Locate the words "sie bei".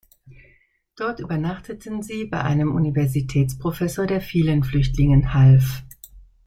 2.01-2.41